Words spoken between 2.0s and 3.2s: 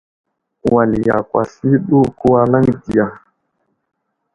kəwalaŋ diya!